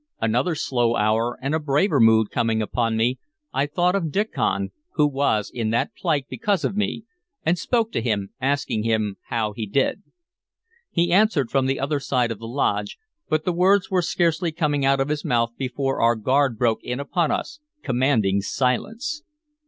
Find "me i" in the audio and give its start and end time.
2.97-3.67